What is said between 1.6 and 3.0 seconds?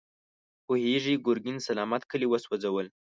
سلامت کلي وسوځول.